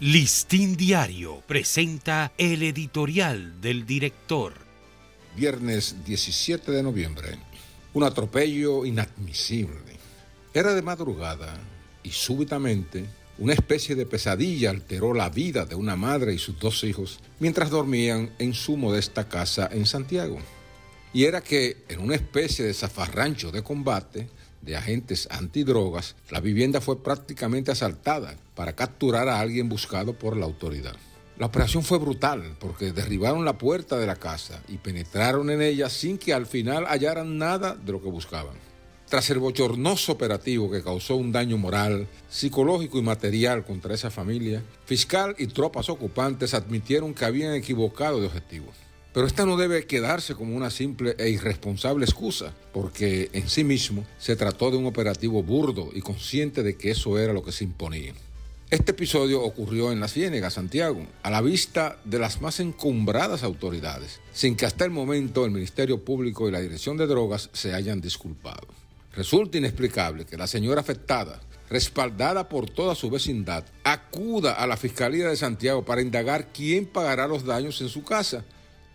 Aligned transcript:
Listín 0.00 0.76
Diario 0.76 1.42
presenta 1.44 2.30
el 2.38 2.62
editorial 2.62 3.60
del 3.60 3.84
director. 3.84 4.52
Viernes 5.34 5.96
17 6.04 6.70
de 6.70 6.84
noviembre. 6.84 7.36
Un 7.94 8.04
atropello 8.04 8.86
inadmisible. 8.86 9.98
Era 10.54 10.72
de 10.74 10.82
madrugada 10.82 11.52
y 12.04 12.10
súbitamente 12.10 13.06
una 13.38 13.54
especie 13.54 13.96
de 13.96 14.06
pesadilla 14.06 14.70
alteró 14.70 15.14
la 15.14 15.30
vida 15.30 15.64
de 15.64 15.74
una 15.74 15.96
madre 15.96 16.32
y 16.32 16.38
sus 16.38 16.60
dos 16.60 16.84
hijos 16.84 17.18
mientras 17.40 17.68
dormían 17.68 18.30
en 18.38 18.54
su 18.54 18.76
modesta 18.76 19.28
casa 19.28 19.68
en 19.72 19.84
Santiago. 19.84 20.38
Y 21.12 21.24
era 21.24 21.40
que 21.40 21.84
en 21.88 22.00
una 22.00 22.14
especie 22.14 22.64
de 22.64 22.74
zafarrancho 22.74 23.50
de 23.50 23.62
combate 23.62 24.28
de 24.62 24.76
agentes 24.76 25.28
antidrogas, 25.30 26.16
la 26.30 26.40
vivienda 26.40 26.80
fue 26.80 27.02
prácticamente 27.02 27.70
asaltada 27.70 28.36
para 28.54 28.74
capturar 28.74 29.28
a 29.28 29.40
alguien 29.40 29.68
buscado 29.68 30.18
por 30.18 30.36
la 30.36 30.44
autoridad. 30.44 30.96
La 31.38 31.46
operación 31.46 31.84
fue 31.84 31.98
brutal 31.98 32.56
porque 32.58 32.92
derribaron 32.92 33.44
la 33.44 33.56
puerta 33.56 33.96
de 33.96 34.06
la 34.06 34.16
casa 34.16 34.60
y 34.68 34.78
penetraron 34.78 35.50
en 35.50 35.62
ella 35.62 35.88
sin 35.88 36.18
que 36.18 36.34
al 36.34 36.46
final 36.46 36.84
hallaran 36.86 37.38
nada 37.38 37.76
de 37.76 37.92
lo 37.92 38.02
que 38.02 38.08
buscaban. 38.08 38.56
Tras 39.08 39.30
el 39.30 39.38
bochornoso 39.38 40.12
operativo 40.12 40.70
que 40.70 40.82
causó 40.82 41.16
un 41.16 41.32
daño 41.32 41.56
moral, 41.56 42.08
psicológico 42.28 42.98
y 42.98 43.02
material 43.02 43.64
contra 43.64 43.94
esa 43.94 44.10
familia, 44.10 44.62
fiscal 44.84 45.34
y 45.38 45.46
tropas 45.46 45.88
ocupantes 45.88 46.52
admitieron 46.52 47.14
que 47.14 47.24
habían 47.24 47.54
equivocado 47.54 48.20
de 48.20 48.26
objetivo. 48.26 48.66
Pero 49.18 49.26
esta 49.26 49.44
no 49.44 49.56
debe 49.56 49.84
quedarse 49.84 50.36
como 50.36 50.54
una 50.54 50.70
simple 50.70 51.16
e 51.18 51.28
irresponsable 51.28 52.04
excusa, 52.04 52.54
porque 52.72 53.30
en 53.32 53.48
sí 53.48 53.64
mismo 53.64 54.06
se 54.16 54.36
trató 54.36 54.70
de 54.70 54.76
un 54.76 54.86
operativo 54.86 55.42
burdo 55.42 55.90
y 55.92 56.02
consciente 56.02 56.62
de 56.62 56.76
que 56.76 56.92
eso 56.92 57.18
era 57.18 57.32
lo 57.32 57.42
que 57.42 57.50
se 57.50 57.64
imponía. 57.64 58.14
Este 58.70 58.92
episodio 58.92 59.42
ocurrió 59.42 59.90
en 59.90 59.98
la 59.98 60.06
Ciénega, 60.06 60.50
Santiago, 60.50 61.04
a 61.24 61.32
la 61.32 61.40
vista 61.40 61.98
de 62.04 62.20
las 62.20 62.40
más 62.40 62.60
encumbradas 62.60 63.42
autoridades, 63.42 64.20
sin 64.32 64.54
que 64.54 64.66
hasta 64.66 64.84
el 64.84 64.92
momento 64.92 65.44
el 65.44 65.50
Ministerio 65.50 66.04
Público 66.04 66.48
y 66.48 66.52
la 66.52 66.60
Dirección 66.60 66.96
de 66.96 67.08
Drogas 67.08 67.50
se 67.52 67.74
hayan 67.74 68.00
disculpado. 68.00 68.68
Resulta 69.16 69.58
inexplicable 69.58 70.26
que 70.26 70.36
la 70.36 70.46
señora 70.46 70.82
afectada, 70.82 71.40
respaldada 71.68 72.48
por 72.48 72.70
toda 72.70 72.94
su 72.94 73.10
vecindad, 73.10 73.64
acuda 73.82 74.52
a 74.52 74.68
la 74.68 74.76
Fiscalía 74.76 75.26
de 75.26 75.36
Santiago 75.36 75.84
para 75.84 76.02
indagar 76.02 76.52
quién 76.52 76.86
pagará 76.86 77.26
los 77.26 77.44
daños 77.44 77.80
en 77.80 77.88
su 77.88 78.04
casa, 78.04 78.44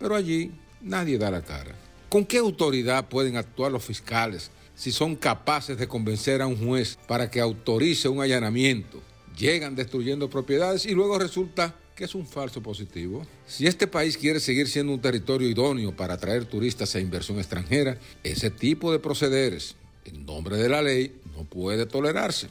pero 0.00 0.16
allí 0.16 0.50
nadie 0.80 1.18
da 1.18 1.30
la 1.30 1.42
cara. 1.42 1.76
¿Con 2.08 2.24
qué 2.24 2.38
autoridad 2.38 3.08
pueden 3.08 3.36
actuar 3.36 3.70
los 3.70 3.84
fiscales 3.84 4.50
si 4.74 4.90
son 4.90 5.14
capaces 5.14 5.78
de 5.78 5.86
convencer 5.86 6.42
a 6.42 6.46
un 6.46 6.56
juez 6.56 6.98
para 7.06 7.30
que 7.30 7.40
autorice 7.40 8.08
un 8.08 8.20
allanamiento? 8.20 9.00
Llegan 9.38 9.76
destruyendo 9.76 10.28
propiedades 10.28 10.86
y 10.86 10.92
luego 10.92 11.18
resulta 11.18 11.76
que 11.94 12.04
es 12.04 12.14
un 12.14 12.26
falso 12.26 12.62
positivo. 12.62 13.26
Si 13.46 13.66
este 13.66 13.86
país 13.86 14.16
quiere 14.16 14.40
seguir 14.40 14.68
siendo 14.68 14.92
un 14.92 15.00
territorio 15.00 15.48
idóneo 15.48 15.94
para 15.94 16.14
atraer 16.14 16.46
turistas 16.46 16.94
e 16.94 17.00
inversión 17.00 17.38
extranjera, 17.38 17.98
ese 18.24 18.50
tipo 18.50 18.90
de 18.90 18.98
procederes, 18.98 19.76
en 20.06 20.24
nombre 20.24 20.56
de 20.56 20.68
la 20.68 20.80
ley, 20.80 21.14
no 21.36 21.44
puede 21.44 21.84
tolerarse. 21.84 22.48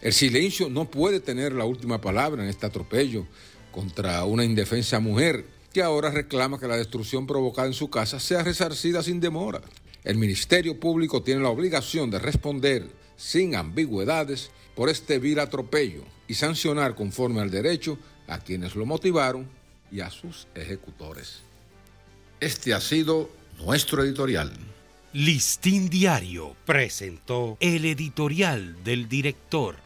El 0.00 0.12
silencio 0.12 0.68
no 0.68 0.90
puede 0.90 1.18
tener 1.18 1.52
la 1.52 1.64
última 1.64 2.00
palabra 2.00 2.44
en 2.44 2.48
este 2.48 2.66
atropello 2.66 3.26
contra 3.72 4.24
una 4.24 4.44
indefensa 4.44 5.00
mujer 5.00 5.44
que 5.74 5.82
ahora 5.82 6.10
reclama 6.10 6.58
que 6.58 6.68
la 6.68 6.76
destrucción 6.76 7.26
provocada 7.26 7.66
en 7.66 7.74
su 7.74 7.90
casa 7.90 8.20
sea 8.20 8.44
resarcida 8.44 9.02
sin 9.02 9.20
demora. 9.20 9.60
El 10.04 10.16
Ministerio 10.16 10.78
Público 10.78 11.22
tiene 11.22 11.42
la 11.42 11.48
obligación 11.48 12.10
de 12.10 12.20
responder 12.20 12.88
sin 13.16 13.56
ambigüedades 13.56 14.52
por 14.76 14.88
este 14.88 15.18
vil 15.18 15.40
atropello 15.40 16.04
y 16.28 16.34
sancionar 16.34 16.94
conforme 16.94 17.40
al 17.40 17.50
derecho 17.50 17.98
a 18.28 18.38
quienes 18.38 18.76
lo 18.76 18.86
motivaron 18.86 19.48
y 19.90 20.00
a 20.00 20.10
sus 20.10 20.46
ejecutores. 20.54 21.40
Este 22.38 22.72
ha 22.72 22.80
sido 22.80 23.28
nuestro 23.58 24.04
editorial. 24.04 24.52
Listín 25.12 25.88
Diario 25.88 26.54
presentó 26.64 27.56
el 27.58 27.84
editorial 27.84 28.82
del 28.84 29.08
director. 29.08 29.83